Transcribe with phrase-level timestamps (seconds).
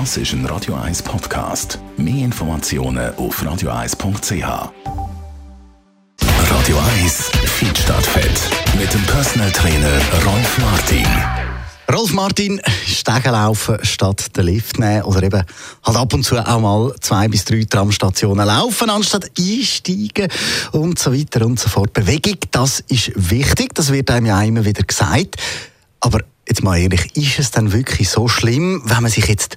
[0.00, 1.78] Das ist ein Radio 1 Podcast.
[1.96, 4.42] Mehr Informationen auf radio1.ch.
[6.50, 8.40] Radio 1 Feed statt Fett.
[8.76, 11.06] Mit dem Personal Trainer Rolf Martin.
[11.92, 15.44] Rolf Martin, Stegen laufen statt den Lift nehmen oder eben
[15.84, 20.28] halt ab und zu auch mal zwei bis drei Tramstationen laufen anstatt einsteigen
[20.72, 21.92] und so weiter und so fort.
[21.92, 25.36] Bewegung, das ist wichtig, das wird einem ja immer wieder gesagt.
[26.00, 26.18] Aber
[26.48, 29.56] jetzt mal ehrlich, ist es dann wirklich so schlimm, wenn man sich jetzt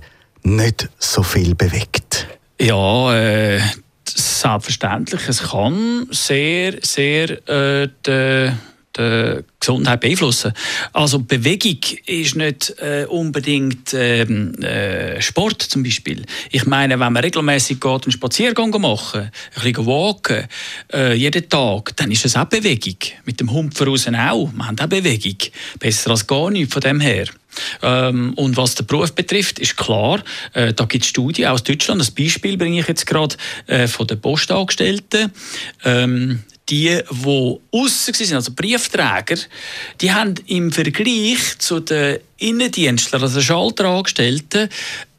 [0.55, 2.27] nicht so viel bewegt?
[2.59, 3.61] Ja, äh,
[4.07, 5.21] selbstverständlich.
[5.27, 8.51] Es kann sehr, sehr äh, die,
[8.97, 10.53] die Gesundheit beeinflussen.
[10.93, 16.25] Also Bewegung ist nicht äh, unbedingt ähm, äh, Sport zum Beispiel.
[16.49, 20.47] Ich meine, wenn man regelmäßig geht einen Spaziergang machen, ein bisschen walken,
[20.93, 22.97] äh, jeden Tag, dann ist das auch Bewegung.
[23.25, 24.51] Mit dem Hund voraus auch.
[24.53, 25.37] Wir haben auch Bewegung.
[25.79, 27.27] Besser als gar nichts von dem her.
[27.81, 32.01] Ähm, und was den Beruf betrifft, ist klar, äh, da gibt es Studien aus Deutschland.
[32.01, 33.35] Das Beispiel bringe ich jetzt gerade
[33.67, 35.31] äh, von den Postangestellten.
[35.83, 39.37] Ähm, die, die aussen waren, also Briefträger,
[40.01, 44.69] die haben im Vergleich zu den Innendienstlern, also Schalterangestellten,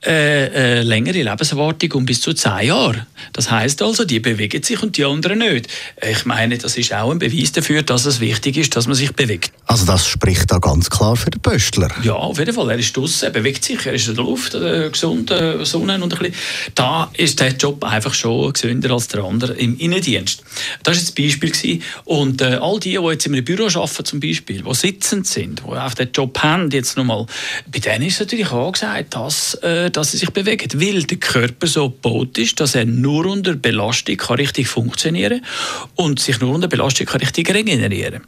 [0.07, 3.09] äh, äh, längere Lebenserwartung um bis zu zehn Jahre.
[3.33, 5.67] Das heißt also, die bewegen sich und die anderen nicht.
[6.09, 9.13] Ich meine, das ist auch ein Beweis dafür, dass es wichtig ist, dass man sich
[9.13, 9.51] bewegt.
[9.67, 11.91] Also das spricht da ganz klar für den Pöstler.
[12.05, 12.71] Ja, auf jeden Fall.
[12.71, 16.01] Er ist draußen, er bewegt sich, er ist in der Luft, äh, gesund, äh, Sonne
[16.01, 16.35] und ein bisschen.
[16.77, 20.45] Da ist der Job einfach schon gesünder als der andere im Innendienst.
[20.85, 21.51] Das war jetzt das Beispiel.
[21.51, 21.83] Gewesen.
[22.05, 25.63] Und äh, all die, die jetzt in einem Büro arbeiten zum Beispiel, die sitzend sind,
[25.67, 27.27] die auf den Job haben, jetzt nochmal,
[27.71, 31.67] bei denen ist natürlich auch gesagt, dass äh, dass sie sich bewegen, weil der Körper
[31.67, 35.45] so gebaut ist, dass er nur unter Belastung kann richtig funktionieren
[35.95, 38.23] und sich nur unter Belastung kann richtig regenerieren.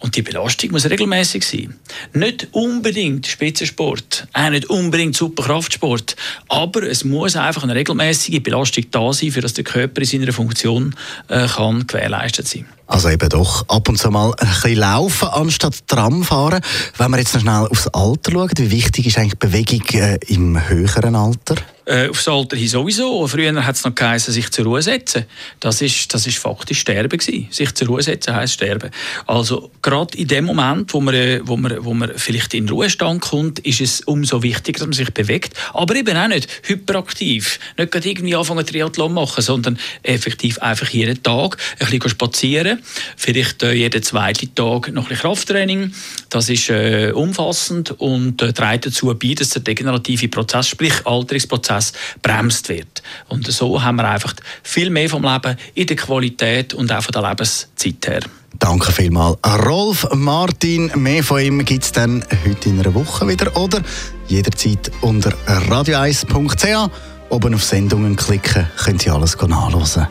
[0.00, 1.74] Und die Belastung muss regelmäßig sein.
[2.12, 6.16] Nicht unbedingt Spitzensport, auch nicht unbedingt Superkraftsport,
[6.48, 10.32] aber es muss einfach eine regelmäßige Belastung da sein, für dass der Körper in seiner
[10.32, 10.94] Funktion
[11.28, 12.66] äh, kann gewährleistet sein.
[12.94, 16.60] Also eben doch ab und zu mal ein bisschen laufen anstatt Tram fahren.
[16.96, 20.68] Wenn wir jetzt noch schnell aufs Alter schauen, wie wichtig ist eigentlich Bewegung äh, im
[20.68, 21.56] höheren Alter?
[21.86, 23.26] Äh, aufs Alter hin sowieso.
[23.26, 25.26] Früher hat es noch geheißen, sich zur Ruhe setzen.
[25.60, 27.46] Das ist, das ist faktisch Sterben gewesen.
[27.50, 28.90] Sich zur Ruhe setzen heisst Sterben.
[29.26, 32.72] Also gerade in dem Moment, wo man, äh, wo, man, wo man vielleicht in den
[32.72, 35.54] Ruhestand kommt, ist es umso wichtiger, dass man sich bewegt.
[35.72, 37.58] Aber eben auch nicht hyperaktiv.
[37.76, 42.82] Nicht gerade irgendwie anfangen Triathlon machen, sondern effektiv einfach jeden Tag ein bisschen spazieren.
[43.16, 45.92] Vielleicht äh, jeden zweiten Tag noch ein bisschen Krafttraining.
[46.30, 51.73] Das ist äh, umfassend und äh, trägt dazu bei, dass der degenerative Prozess, sprich Alterungsprozess,
[51.74, 51.92] Prozess
[52.22, 53.02] bremst wird.
[53.28, 57.12] Und so haben wir einfach viel mehr vom Leben in der Qualität und auch von
[57.12, 58.20] der Lebenszeit her.
[58.58, 59.38] Danke vielmals.
[59.66, 63.82] Rolf Martin, mehr von ihm gibt es dann heute in einer Woche wieder oder
[64.28, 66.90] jederzeit unter radio1.ch.
[67.30, 70.06] Oben auf Sendungen klicken, können Sie alles nachlesen.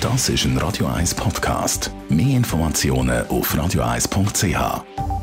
[0.00, 1.90] Das ist ein Radio 1 Podcast.
[2.10, 5.13] Mehr Informationen auf radio1.ch.